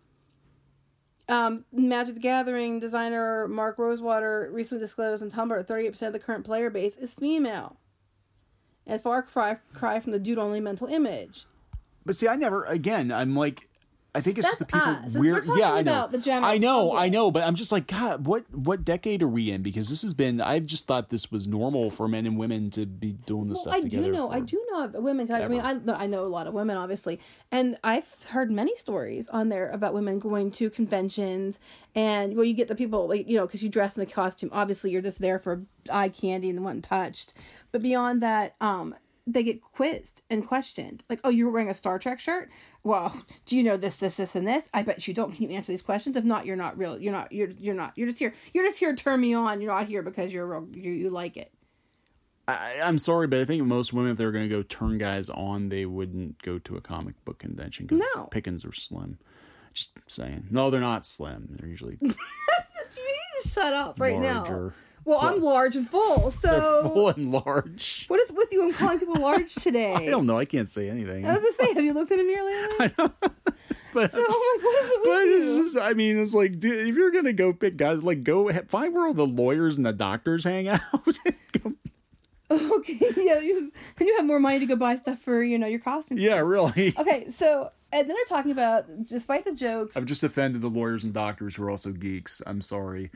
[1.30, 6.18] Um, Magic the Gathering designer Mark Rosewater recently disclosed on Tumblr that 38% of the
[6.18, 7.76] current player base is female.
[8.84, 11.46] And far cry, cry from the dude only mental image.
[12.04, 12.64] But see, I never.
[12.64, 13.68] Again, I'm like,
[14.14, 15.14] I think it's just the people us.
[15.14, 16.08] We're Yeah, I know.
[16.26, 17.02] I know, public.
[17.02, 17.30] I know.
[17.30, 19.62] But I'm just like, God, what what decade are we in?
[19.62, 20.40] Because this has been.
[20.40, 23.74] I've just thought this was normal for men and women to be doing this Well,
[23.74, 24.30] stuff I do know.
[24.30, 25.30] I do know women.
[25.30, 27.20] I mean, I know, I know a lot of women, obviously,
[27.52, 31.60] and I've heard many stories on there about women going to conventions,
[31.94, 34.50] and well, you get the people like you know because you dress in a costume.
[34.52, 37.32] Obviously, you're just there for eye candy and wanting touched,
[37.70, 38.94] but beyond that, um,
[39.26, 41.04] they get quizzed and questioned.
[41.08, 42.50] Like, oh, you're wearing a Star Trek shirt.
[42.82, 44.64] Well, do you know this, this, this, and this?
[44.74, 45.32] I bet you don't.
[45.34, 46.16] Can you answer these questions?
[46.16, 46.98] If not, you're not real.
[46.98, 47.32] You're not.
[47.32, 47.92] You're you're not.
[47.96, 48.34] You're just here.
[48.52, 49.60] You're just here to turn me on.
[49.60, 50.68] You're not here because you're real.
[50.72, 51.52] You, you like it.
[52.48, 54.98] I, I'm sorry, but I think most women, if they were going to go turn
[54.98, 58.24] guys on, they wouldn't go to a comic book convention because No.
[58.24, 59.18] pickings are slim.
[59.72, 60.48] Just saying.
[60.50, 61.48] No, they're not slim.
[61.52, 61.98] They're usually
[63.52, 64.72] shut up right now.
[65.04, 68.04] Well, I'm large and full, They're so full and large.
[68.08, 69.94] what is with you and calling people large today?
[69.94, 70.38] I don't know.
[70.38, 71.26] I can't say anything.
[71.26, 72.94] I was gonna say, have you looked in a mirror lately?
[73.92, 76.60] but So I'm like, what is it But with it's just, I mean, it's like,
[76.60, 79.76] dude, if you're gonna go pick guys, like, go ha- find where all the lawyers
[79.76, 80.80] and the doctors hang out.
[81.62, 81.74] Go-
[82.52, 85.68] Okay, yeah, you, and you have more money to go buy stuff for you know
[85.68, 86.18] your costume.
[86.18, 86.92] yeah, really.
[86.98, 91.04] Okay, so and then they're talking about, despite the jokes, I've just offended the lawyers
[91.04, 92.42] and doctors who are also geeks.
[92.46, 93.12] I'm sorry.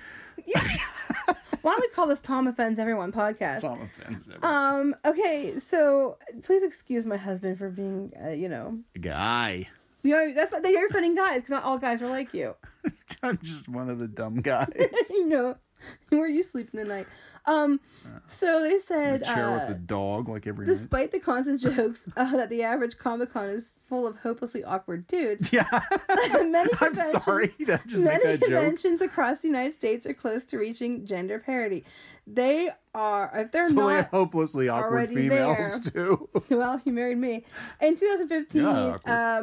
[1.64, 3.62] Why don't we call this Tom offends everyone podcast?
[3.62, 4.44] Some offensive.
[4.44, 4.94] Um.
[5.07, 5.55] Okay.
[5.57, 9.66] So please excuse my husband for being, uh, you know, a Guy.
[10.03, 12.55] you know that's not you're offending guys because not all guys are like you.
[13.22, 14.68] I'm just one of the dumb guys.
[15.11, 15.57] you know,
[16.11, 17.07] where are you sleeping tonight?
[17.47, 17.81] Um.
[18.29, 19.21] So they said.
[19.21, 20.73] the Chair uh, with the dog, like every night.
[20.75, 25.07] Despite the constant jokes uh, that the average Comic Con is full of hopelessly awkward
[25.07, 25.67] dudes, Yeah.
[26.33, 27.53] many I'm conventions, sorry.
[27.69, 28.49] I just many that joke?
[28.49, 31.85] conventions across the United States are close to reaching gender parity.
[32.27, 36.29] They are, if they're So they hopelessly awkward females too.
[36.49, 37.45] well, you married me.
[37.83, 39.43] In 2015, Yeah, um, uh,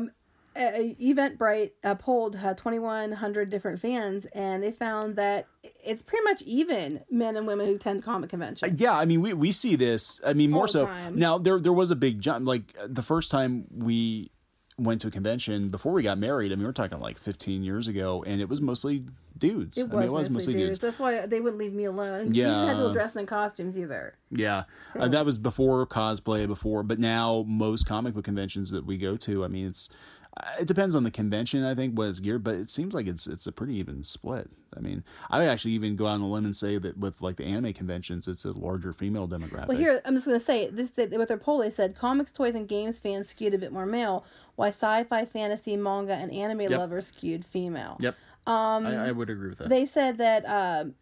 [0.56, 5.48] Eventbrite uh, polled uh, 2,100 different fans, and they found that
[5.84, 8.80] it's pretty much even men and women who attend comic conventions.
[8.80, 10.20] Yeah, I mean, we, we see this.
[10.26, 11.18] I mean, more so time.
[11.18, 11.38] now.
[11.38, 12.46] There there was a big jump.
[12.46, 14.32] Like the first time we
[14.78, 16.52] went to a convention before we got married.
[16.52, 19.06] I mean, we're talking like 15 years ago, and it was mostly
[19.38, 19.78] dudes.
[19.78, 20.64] It I was, mean, it was mostly, mostly dudes.
[20.64, 20.80] dudes.
[20.80, 22.34] That's why they wouldn't leave me alone.
[22.34, 22.46] Yeah.
[22.46, 24.16] You didn't have people dressed in costumes either.
[24.32, 24.64] Yeah,
[25.00, 26.48] uh, that was before cosplay.
[26.48, 30.20] Before, but now most comic book conventions that we go to, I mean, it's uh,
[30.60, 31.63] it depends on the convention.
[31.63, 34.50] I think what it's geared, but it seems like it's it's a pretty even split.
[34.76, 37.22] I mean, I would actually even go out on a limb and say that with
[37.22, 39.67] like the anime conventions, it's a larger female demographic.
[39.67, 40.91] Well, here I'm just gonna say this.
[40.91, 43.86] That with their poll, they said comics, toys, and games fans skewed a bit more
[43.86, 47.98] male, while sci-fi, fantasy, manga, and anime lovers skewed female.
[48.00, 48.15] Yep.
[48.48, 49.70] Um, I, I would agree with that.
[49.70, 50.96] They said that um,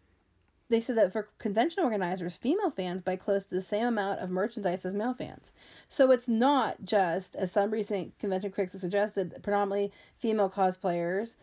[0.70, 4.30] they said that for convention organizers, female fans buy close to the same amount of
[4.30, 5.52] merchandise as male fans.
[5.88, 11.36] So it's not just, as some recent convention critics have suggested, predominantly female cosplayers.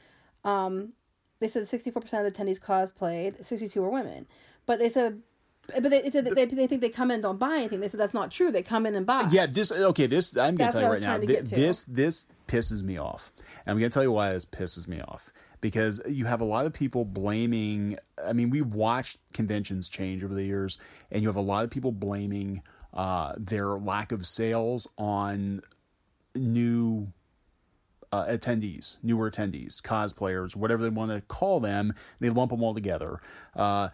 [0.43, 0.93] Um,
[1.39, 4.25] they said 64% of the attendees cosplayed, 62 were women.
[4.65, 5.21] But they said
[5.67, 7.81] but they, they, they, they think they come in and don't buy anything.
[7.81, 8.51] They said that's not true.
[8.51, 9.27] They come in and buy.
[9.31, 10.07] Yeah, this okay.
[10.07, 11.17] This I'm gonna That's tell you right now.
[11.17, 11.55] was trying to thi- get to.
[11.55, 13.31] This this pisses me off,
[13.65, 15.29] and I'm gonna tell you why this pisses me off.
[15.59, 17.97] Because you have a lot of people blaming.
[18.23, 20.77] I mean, we've watched conventions change over the years,
[21.11, 22.61] and you have a lot of people blaming
[22.93, 25.61] uh, their lack of sales on
[26.35, 27.11] new
[28.11, 31.93] uh, attendees, newer attendees, cosplayers, whatever they want to call them.
[32.19, 33.19] They lump them all together.
[33.55, 33.89] Uh,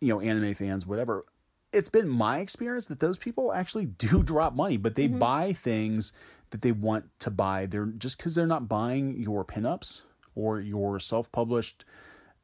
[0.00, 1.24] you know, anime fans, whatever.
[1.72, 6.12] It's been my experience that those people actually do drop money, but they buy things
[6.50, 7.66] that they want to buy.
[7.66, 10.02] They're just because they're not buying your pinups
[10.34, 11.84] or your self-published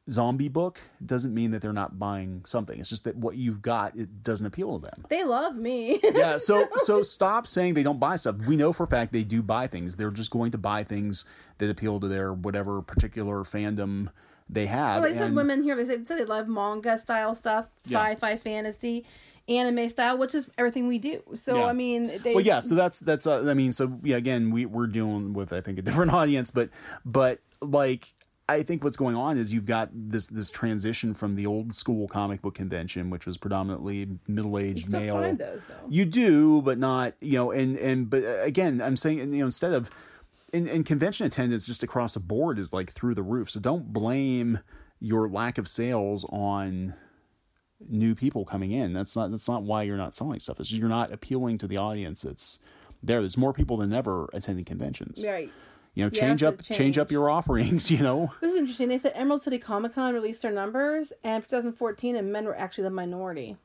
[0.09, 2.79] zombie book doesn't mean that they're not buying something.
[2.79, 5.99] It's just that what you've got it doesn't appeal to them They love me.
[6.15, 9.23] yeah so so stop saying they don't buy stuff we know for a fact they
[9.23, 11.23] do buy things they're just going to buy things
[11.59, 14.09] that appeal to their whatever particular fandom
[14.49, 15.75] they have Well, they said women here.
[15.81, 19.05] They said, they love manga style stuff, sci-fi, fantasy,
[19.47, 21.21] anime style, which is everything we do.
[21.35, 21.65] So Yeah.
[21.67, 24.65] I mean, they, well yeah so that's that's uh, i mean so yeah again we,
[24.65, 26.69] we're dealing with i think a different audience but
[27.05, 28.13] but like
[28.49, 32.07] i think what's going on is you've got this this transition from the old school
[32.07, 35.75] comic book convention which was predominantly middle-aged male find those though.
[35.89, 37.51] You do, but not you know.
[37.51, 39.89] And and but uh, again, I'm saying you know instead of
[40.53, 43.49] in, in convention attendance just across the board is like through the roof.
[43.49, 44.59] So don't blame
[44.99, 46.93] your lack of sales on
[47.89, 48.93] new people coming in.
[48.93, 50.59] That's not that's not why you're not selling stuff.
[50.59, 52.59] It's you're not appealing to the audience that's
[53.01, 53.21] there.
[53.21, 55.23] There's more people than ever attending conventions.
[55.25, 55.49] Right.
[55.93, 57.91] You know, You change up to change up your offerings.
[57.91, 58.33] You know.
[58.41, 58.87] This is interesting.
[58.87, 62.57] They said Emerald City Comic Con released their numbers, and for 2014, and men were
[62.57, 63.57] actually the minority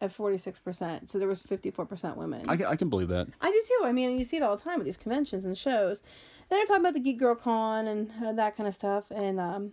[0.00, 1.08] at 46%.
[1.08, 2.48] So there was 54% women.
[2.48, 3.28] I, can- I can believe that.
[3.40, 3.86] I do too.
[3.86, 6.02] I mean, you see it all the time at these conventions and shows.
[6.50, 9.04] And they're talking about the Geek Girl Con and uh, that kind of stuff.
[9.12, 9.72] And um,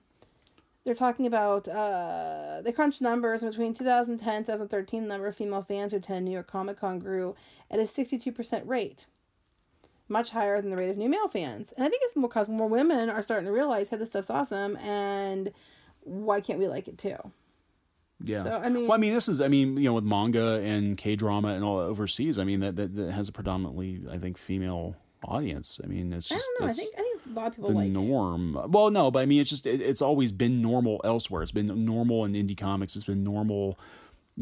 [0.85, 5.01] they're talking about, uh, they crunched numbers between 2010 and 2013.
[5.01, 7.35] The number of female fans who attended New York Comic Con grew
[7.71, 9.07] at a 62% rate,
[10.09, 11.71] much higher than the rate of new male fans.
[11.77, 14.29] And I think it's more because more women are starting to realize, hey, this stuff's
[14.29, 15.51] awesome, and
[16.01, 17.17] why can't we like it too?
[18.23, 18.43] Yeah.
[18.43, 20.97] So, I mean- well, I mean, this is, I mean, you know, with manga and
[20.97, 24.37] K drama and all overseas, I mean, that, that, that has a predominantly, I think,
[24.37, 25.79] female audience.
[25.83, 26.71] I mean, it's just I don't know.
[26.71, 27.91] I think I think a lot of people the like it.
[27.91, 28.57] norm.
[28.69, 31.43] Well, no, but I mean, it's just, it, it's always been normal elsewhere.
[31.43, 32.95] It's been normal in indie comics.
[32.95, 33.77] It's been normal,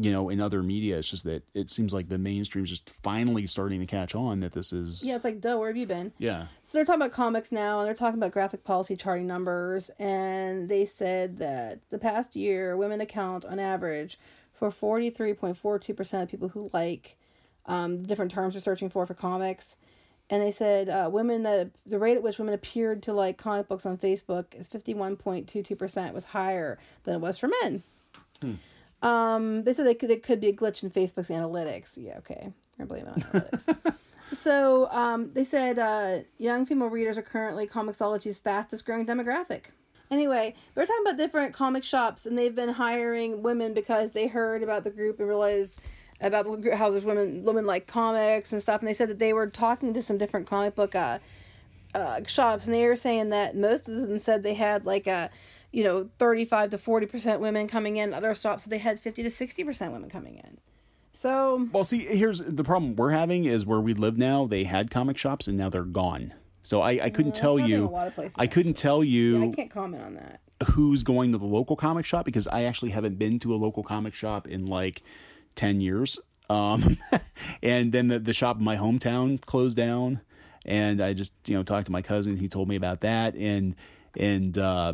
[0.00, 0.96] you know, in other media.
[0.98, 4.40] It's just that it seems like the mainstream is just finally starting to catch on
[4.40, 6.12] that this is, Yeah, it's like, duh, where have you been?
[6.18, 6.46] yeah.
[6.62, 10.68] So they're talking about comics now, and they're talking about graphic policy charting numbers, and
[10.68, 14.18] they said that the past year, women account on average
[14.52, 17.16] for forty three point four two percent of people who like
[17.66, 19.76] um, the different terms they're searching for for comics.
[20.30, 23.66] And they said uh, women that the rate at which women appeared to like comic
[23.66, 27.38] books on Facebook is fifty one point two two percent was higher than it was
[27.38, 27.82] for men.
[29.02, 31.96] Um, they said they could, it could be a glitch in Facebook's analytics.
[31.96, 33.94] Yeah, okay, I blame it on analytics.
[34.40, 39.66] So um, they said uh, young female readers are currently Comixology's fastest growing demographic.
[40.10, 44.62] Anyway, they're talking about different comic shops, and they've been hiring women because they heard
[44.62, 45.74] about the group and realized
[46.20, 48.80] about the how there's women women like comics and stuff.
[48.80, 51.18] And they said that they were talking to some different comic book uh,
[51.94, 55.30] uh, shops, and they were saying that most of them said they had like a
[55.72, 58.14] you know 35 to 40 percent women coming in.
[58.14, 60.58] Other shops they had 50 to 60 percent women coming in.
[61.12, 64.46] So Well, see, here's the problem we're having is where we live now.
[64.46, 66.34] They had comic shops and now they're gone.
[66.62, 67.86] So I, I couldn't that's tell you.
[67.86, 70.40] a lot of places, I couldn't tell you I can't comment on that.
[70.70, 73.82] who's going to the local comic shop because I actually haven't been to a local
[73.82, 75.02] comic shop in like
[75.56, 76.18] 10 years.
[76.50, 76.98] Um,
[77.62, 80.20] and then the, the shop in my hometown closed down
[80.64, 82.36] and I just, you know, talked to my cousin.
[82.36, 83.34] He told me about that.
[83.34, 83.74] And,
[84.16, 84.92] and, uh,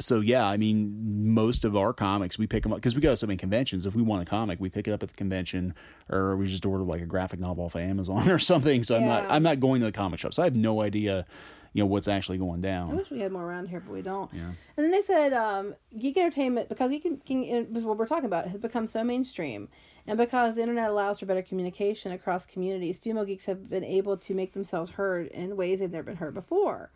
[0.00, 3.10] so yeah, I mean, most of our comics we pick them up because we go
[3.10, 3.84] to so many conventions.
[3.84, 5.74] If we want a comic, we pick it up at the convention,
[6.08, 8.82] or we just order like a graphic novel off of Amazon or something.
[8.82, 11.26] So I'm not, I'm not going to the comic shop, so I have no idea,
[11.72, 12.92] you know, what's actually going down.
[12.92, 14.32] I wish we had more around here, but we don't.
[14.32, 14.52] Yeah.
[14.76, 18.46] And then they said um, geek entertainment because geek, geek was what we're talking about
[18.46, 19.68] has become so mainstream,
[20.06, 24.16] and because the internet allows for better communication across communities, female geeks have been able
[24.16, 26.90] to make themselves heard in ways they've never been heard before.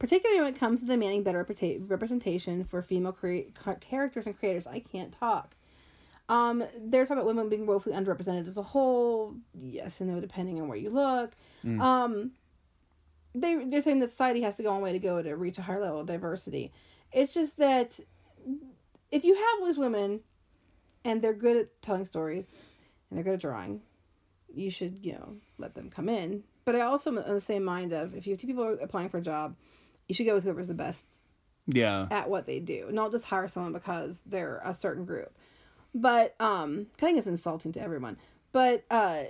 [0.00, 1.46] Particularly when it comes to demanding better
[1.86, 4.66] representation for female ca- characters and creators.
[4.66, 5.54] I can't talk.
[6.28, 9.34] Um, they're talking about women being woefully underrepresented as a whole.
[9.54, 11.32] Yes and no, depending on where you look.
[11.80, 12.32] Um,
[13.34, 15.62] they they're saying that society has to go on way to go to reach a
[15.62, 16.72] higher level of diversity.
[17.12, 18.00] It's just that
[19.10, 20.20] if you have those women
[21.04, 22.48] and they're good at telling stories
[23.10, 23.82] and they're good at drawing,
[24.52, 26.44] you should, you know, let them come in.
[26.64, 29.08] But I also am on the same mind of if you have two people applying
[29.08, 29.56] for a job,
[30.10, 31.06] you should go with whoever's the best
[31.66, 32.06] Yeah.
[32.10, 32.88] at what they do.
[32.90, 35.32] Not just hire someone because they're a certain group.
[35.94, 38.16] But um I think it's insulting to everyone.
[38.52, 39.22] But uh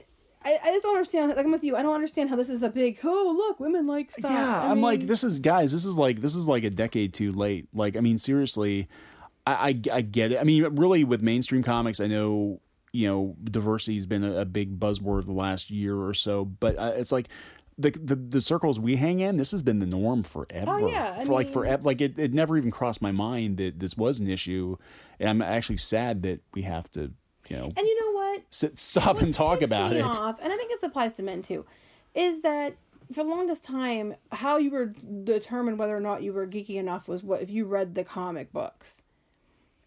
[0.43, 1.77] I, I just don't understand like I'm with you.
[1.77, 4.31] I don't understand how this is a big oh look, women like stuff.
[4.31, 7.13] Yeah, I I'm like this is guys, this is like this is like a decade
[7.15, 7.69] too late.
[7.75, 8.89] Like I mean seriously,
[9.47, 10.39] I I, I get it.
[10.41, 12.61] I mean really with mainstream comics, I know
[12.93, 16.93] you know diversity's been a, a big buzzword the last year or so, but uh,
[16.97, 17.29] it's like
[17.81, 20.71] the, the the circles we hang in, this has been the norm forever.
[20.71, 21.83] Oh, yeah, I for like mean- forever.
[21.83, 24.77] Like it, it never even crossed my mind that this was an issue,
[25.19, 27.13] and I'm actually sad that we have to,
[27.49, 28.43] you know, and you know what?
[28.51, 30.05] sit, stop and talk about it.
[30.05, 31.65] Off, and I think this applies to men too,
[32.15, 32.77] is that
[33.13, 34.87] for the longest time, how you were
[35.25, 38.53] determined whether or not you were geeky enough was what if you read the comic
[38.53, 39.03] books.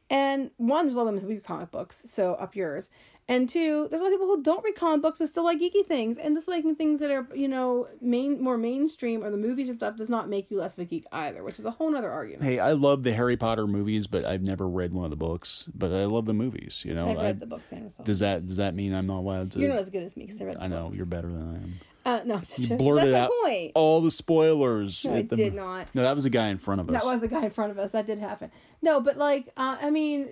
[0.10, 2.90] And one, there's a lot of women who read comic books, so up yours.
[3.30, 5.58] And two, there's a lot of people who don't read comic books but still like
[5.60, 6.18] geeky things.
[6.18, 9.78] And just liking things that are, you know, main more mainstream or the movies and
[9.78, 12.12] stuff does not make you less of a geek either, which is a whole nother
[12.12, 12.44] argument.
[12.44, 15.70] Hey, I love the Harry Potter movies, but I've never read one of the books.
[15.74, 16.84] But I love the movies.
[16.86, 19.20] You know, I've I- read the books and does that does that mean I'm not
[19.20, 19.60] allowed to?
[19.60, 20.98] You're not as good as me because I read the I know books.
[20.98, 21.74] you're better than I am.
[22.06, 22.78] Uh, no, You joking.
[22.78, 23.72] blurted That's out the point.
[23.76, 25.06] all the spoilers.
[25.06, 25.88] No, I the- did not.
[25.94, 27.02] No, that was a guy in front of us.
[27.02, 27.92] That was the guy in front of us.
[27.92, 28.52] That did happen.
[28.82, 30.28] No, but like, uh, I mean,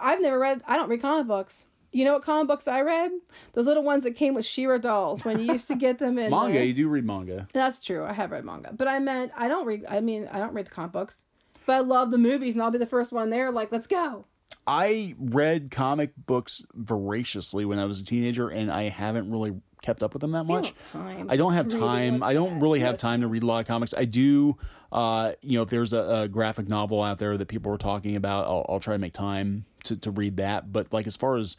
[0.00, 0.62] I've never read.
[0.66, 1.66] I don't read comic books.
[1.94, 3.12] You know what comic books I read?
[3.52, 6.28] Those little ones that came with She-Ra dolls when you used to get them in
[6.30, 6.64] manga.
[6.66, 7.46] You do read manga.
[7.52, 8.04] That's true.
[8.04, 9.84] I have read manga, but I meant I don't read.
[9.88, 11.24] I mean, I don't read the comic books,
[11.66, 13.52] but I love the movies, and I'll be the first one there.
[13.52, 14.24] Like, let's go.
[14.66, 20.02] I read comic books voraciously when I was a teenager, and I haven't really kept
[20.02, 20.74] up with them that much.
[20.92, 21.30] don't time.
[21.30, 22.22] I don't have Reading time.
[22.24, 23.94] I don't really have time to read a lot of comics.
[23.96, 24.56] I do,
[24.90, 28.16] uh, you know, if there's a, a graphic novel out there that people are talking
[28.16, 30.72] about, I'll, I'll try to make time to, to read that.
[30.72, 31.56] But like as far as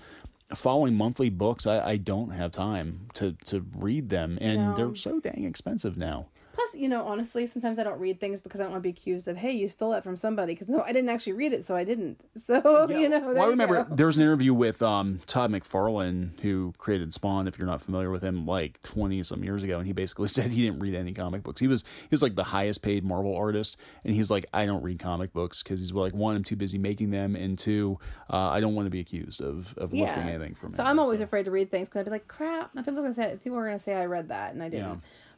[0.54, 4.76] following monthly books, I, I don't have time to, to read them, and No.
[4.76, 6.28] they're so dang expensive now.
[6.76, 9.28] You know, honestly, sometimes I don't read things because I don't want to be accused
[9.28, 10.54] of, hey, you stole that from somebody.
[10.54, 12.24] Because no, I didn't actually read it, so I didn't.
[12.46, 13.96] So you know, well, I remember go.
[13.96, 17.48] there was an interview with um, Todd McFarlane, who created Spawn.
[17.48, 20.52] If you're not familiar with him, like 20 some years ago, and he basically said
[20.52, 21.60] he didn't read any comic books.
[21.60, 24.84] He was he was like the highest paid Marvel artist, and he's like, I don't
[24.84, 27.98] read comic books because he's like, one, I'm too busy making them, and two,
[28.30, 30.74] uh, I don't want to be accused of of lifting anything from.
[30.74, 30.86] So it.
[30.86, 32.76] I'm always afraid to read things because I'd be like, crap.
[32.76, 34.86] Now people are gonna say people are gonna say I read that and I didn't.
[34.86, 34.96] Yeah.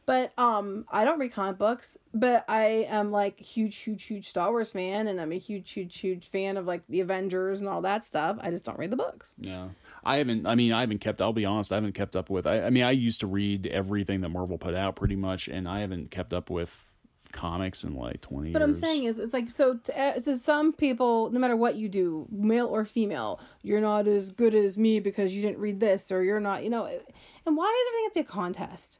[0.08, 4.50] But um, I don't read comic books, but I am like huge, huge, huge Star
[4.50, 7.82] Wars fan, and I'm a huge, huge, huge fan of like the Avengers and all
[7.82, 8.38] that stuff.
[8.40, 9.34] I just don't read the books.
[9.38, 9.68] Yeah,
[10.02, 10.46] I haven't.
[10.46, 11.20] I mean, I haven't kept.
[11.20, 11.72] I'll be honest.
[11.72, 12.46] I haven't kept up with.
[12.46, 15.68] I, I mean, I used to read everything that Marvel put out pretty much, and
[15.68, 16.94] I haven't kept up with
[17.32, 18.76] comics in like 20 What years.
[18.76, 19.74] I'm saying is, it's like so.
[19.74, 24.06] To, uh, to some people, no matter what you do, male or female, you're not
[24.06, 26.86] as good as me because you didn't read this, or you're not, you know.
[26.86, 28.98] And why is everything have to be a contest?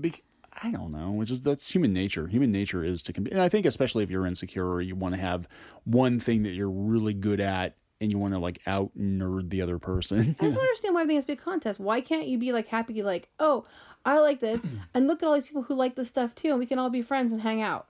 [0.00, 0.22] Bec-
[0.62, 1.10] I don't know.
[1.10, 2.26] Which is that's human nature.
[2.26, 5.14] Human nature is to compete, and I think especially if you're insecure, or you want
[5.14, 5.48] to have
[5.84, 9.62] one thing that you're really good at, and you want to like out nerd the
[9.62, 10.18] other person.
[10.18, 11.80] I just don't understand why everything has to be a contest.
[11.80, 13.64] Why can't you be like happy, like, oh,
[14.04, 14.62] I like this,
[14.94, 16.90] and look at all these people who like this stuff too, and we can all
[16.90, 17.86] be friends and hang out.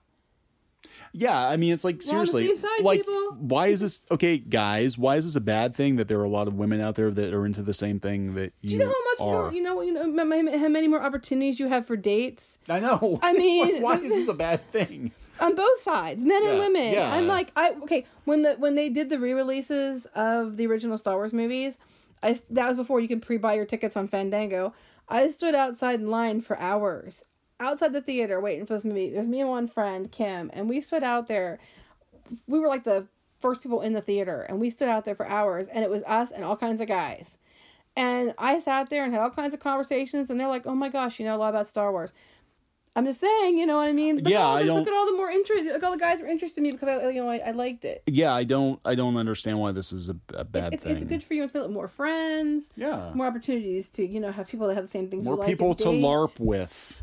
[1.13, 3.31] Yeah, I mean, it's like We're on the seriously, same side, like, people.
[3.39, 4.97] why is this okay, guys?
[4.97, 7.11] Why is this a bad thing that there are a lot of women out there
[7.11, 9.41] that are into the same thing that you, Do you know how much are?
[9.43, 13.19] more, you know, you know, how many more opportunities you have for dates I know.
[13.23, 15.11] I It's like, mean, why is this a bad thing?
[15.41, 16.91] on both sides, men and women.
[16.91, 17.13] yeah.
[17.13, 21.15] I'm like, I okay when the when they did the re-releases of the original Star
[21.15, 21.77] Wars movies,
[22.21, 24.73] I that was before you could pre-buy your tickets on Fandango.
[25.07, 27.23] I stood outside in line for hours
[27.59, 29.09] outside the theater waiting for this movie.
[29.09, 31.59] There's me and one friend Kim, and we stood out there.
[32.47, 33.07] We were like the
[33.39, 36.03] first people in the theater, and we stood out there for hours, and it was
[36.03, 37.37] us and all kinds of guys.
[37.95, 40.89] And I sat there and had all kinds of conversations, and they're like, "Oh my
[40.89, 42.13] gosh, you know a lot about Star Wars."
[42.95, 44.17] I'm just saying, you know what I mean?
[44.17, 45.63] Look Yeah, all I the, don't- Look at all the more interest.
[45.65, 47.85] Look, all the guys were interested in me because I, you know, I, I liked
[47.85, 48.01] it.
[48.07, 48.79] Yeah, I don't.
[48.83, 50.95] I don't understand why this is a, a bad It's, thing.
[50.95, 51.43] it's good for you.
[51.43, 55.09] It's more friends, Yeah, more opportunities to you know have people that have the same
[55.09, 55.23] things.
[55.23, 55.85] more you like people to.
[55.85, 57.01] LARP with,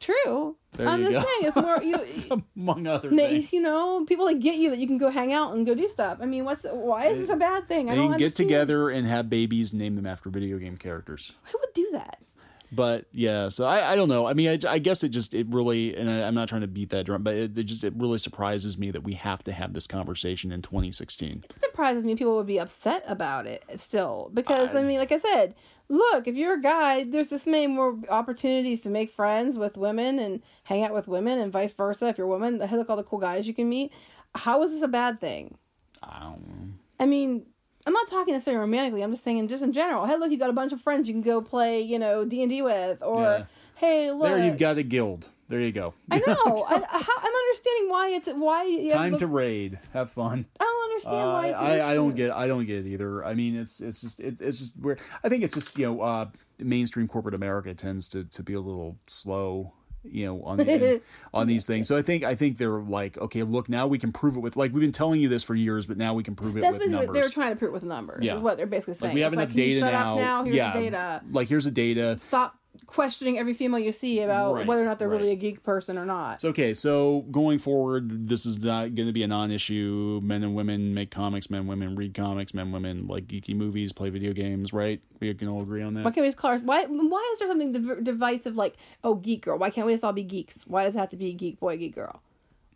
[0.00, 0.56] True.
[0.74, 1.20] There I'm just go.
[1.20, 2.42] saying, it's more you.
[2.56, 3.52] among other things.
[3.52, 5.88] You know, people that get you that you can go hang out and go do
[5.88, 6.18] stuff.
[6.20, 7.88] I mean, what's why is this a bad thing?
[7.90, 11.32] I they don't can get together and have babies, name them after video game characters.
[11.44, 12.22] Who would do that?
[12.70, 14.26] But yeah, so I, I don't know.
[14.26, 16.66] I mean, I, I guess it just it really, and I, I'm not trying to
[16.68, 19.52] beat that drum, but it, it just it really surprises me that we have to
[19.52, 21.44] have this conversation in 2016.
[21.48, 25.12] It surprises me people would be upset about it still because I I've- mean, like
[25.12, 25.54] I said,
[25.88, 30.18] look, if you're a guy, there's just many more opportunities to make friends with women
[30.18, 32.06] and hang out with women, and vice versa.
[32.08, 33.92] If you're a woman, hey, look all the cool guys you can meet.
[34.34, 35.56] How is this a bad thing?
[36.02, 36.72] I don't know.
[37.00, 37.46] I mean,
[37.86, 39.02] I'm not talking necessarily romantically.
[39.02, 40.04] I'm just saying just in general.
[40.04, 42.42] Hey, look, you got a bunch of friends you can go play, you know, D
[42.42, 43.44] and D with, or Yeah.
[43.76, 44.28] hey, look.
[44.28, 45.28] There you've got a guild.
[45.48, 45.94] There you go.
[46.10, 46.64] I know.
[46.68, 48.88] I, how, I'm understanding why it's why.
[48.92, 49.78] Time to raid.
[49.94, 50.44] Have fun.
[50.60, 51.58] I don't understand Uh, why it's.
[51.58, 53.24] I, I don't get I don't get it either.
[53.24, 56.00] I mean, it's it's just it, it's just where I think it's just you know
[56.02, 56.26] uh,
[56.58, 59.72] mainstream corporate America tends to, to be a little slow.
[60.04, 61.02] You know on the,
[61.34, 64.12] on these things, so I think I think they're like, okay, look, now we can
[64.12, 66.36] prove it with like we've been telling you this for years, but now we can
[66.36, 67.14] prove it That's with what numbers.
[67.14, 68.22] they're trying to prove it with numbers.
[68.22, 68.36] Yeah.
[68.36, 69.10] Is what they're basically saying.
[69.10, 70.16] like we have It's enough like, data now.
[70.16, 70.44] Now.
[70.44, 71.22] Here's yeah, the data.
[71.32, 72.16] like here's the data.
[72.18, 72.56] Stop
[72.88, 75.96] questioning every female you see about Right, whether or not they're really a geek person
[75.96, 76.40] or not.
[76.40, 80.20] So, okay, so going forward, this is not going to be a non-issue.
[80.24, 81.48] Men and women make comics.
[81.50, 82.52] Men women read comics.
[82.52, 84.72] Men women like geeky movies, play video games.
[84.72, 85.00] Right?
[85.20, 86.04] We can all agree on that.
[86.04, 89.14] Why can't we just call our, why why is there something div- divisive like oh
[89.14, 89.58] geek girl?
[89.58, 90.64] Why can't we just all be geeks?
[90.66, 92.20] Why does it have to be geek boy, geek girl?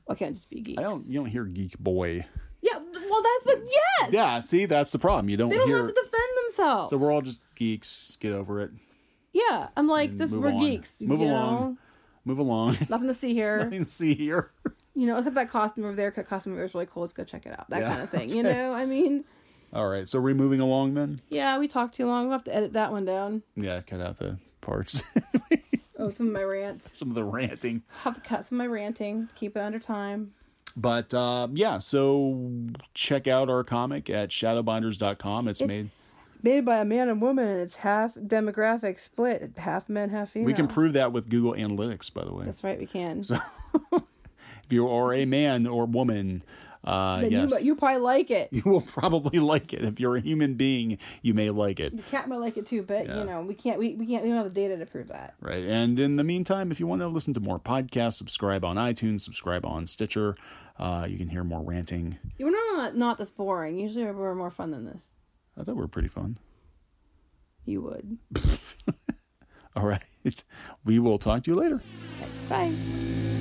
[0.05, 0.79] Why can't it just be geeks?
[0.79, 1.05] I don't.
[1.07, 2.27] You don't hear geek boy.
[2.61, 4.13] Yeah, well that's what yes.
[4.13, 4.41] Yeah.
[4.41, 5.29] See, that's the problem.
[5.29, 5.79] You don't, They don't hear.
[5.79, 6.91] have to defend themselves.
[6.91, 8.17] so we're all just geeks.
[8.21, 8.71] Get over it.
[9.33, 9.69] Yeah.
[9.77, 10.31] I'm like this.
[10.31, 10.61] We're on.
[10.61, 11.01] geeks.
[11.01, 11.61] Move you along.
[11.61, 11.77] Know?
[12.25, 12.77] Move along.
[12.89, 13.65] Nothing to see here.
[13.65, 14.51] Nothing to see here.
[14.95, 16.11] you know, look at that costume over there.
[16.11, 17.03] That costume over there is really cool.
[17.03, 17.69] Let's go check it out.
[17.71, 18.31] That Yeah, kind of thing.
[18.31, 19.25] You know, I mean,
[19.73, 20.09] All right.
[20.09, 21.21] So we're moving along then.
[21.29, 22.25] yeah, we talked too long.
[22.25, 23.43] We'll have to edit that one down.
[23.57, 23.81] Yeah.
[23.81, 25.03] Cut out the parts.
[25.99, 26.99] Oh, some of my rants.
[26.99, 27.83] Some of the ranting.
[28.01, 29.29] i have to cut some of my ranting.
[29.37, 30.33] Keep it under time.
[30.77, 32.51] But uh, yeah, so
[32.93, 35.47] check out our comic at shadowbinders.com.
[35.47, 35.91] It's, It's- made.
[36.43, 40.47] Made by a man and woman, and it's half demographic split, half men, half female.
[40.47, 42.45] We can prove that with Google Analytics, by the way.
[42.47, 43.23] That's right, we can.
[43.23, 43.39] So
[43.93, 44.03] if
[44.71, 46.43] you are a man or woman,
[46.85, 48.49] uh, then yes, you, you probably like it.
[48.53, 49.85] you will probably like it.
[49.85, 51.97] If you're a human being, you may like it.
[51.97, 53.19] The cat might like it too, but Yeah.
[53.21, 53.79] you know we can't.
[53.79, 54.25] We, we can't.
[54.25, 55.35] We don't have the data to prove that.
[55.41, 55.63] Right.
[55.65, 59.21] And in the meantime, if you want to listen to more podcasts, subscribe on iTunes,
[59.21, 60.35] subscribe on Stitcher.
[60.77, 62.19] Uh, you can hear more ranting.
[62.37, 63.79] You were not not this boring.
[63.79, 65.13] Usually we're more fun than this.
[65.57, 66.39] I thought we were pretty fun.
[67.65, 68.19] You would.
[69.77, 70.03] All right.
[70.85, 71.81] We will talk to you later.
[72.21, 73.39] Okay, bye.